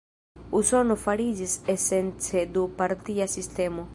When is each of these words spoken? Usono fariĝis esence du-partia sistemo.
Usono 0.59 0.95
fariĝis 1.01 1.53
esence 1.75 2.43
du-partia 2.57 3.31
sistemo. 3.39 3.89